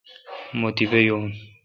مہ 0.59 0.69
تیپہ 0.75 0.99
یون۔ 1.07 1.23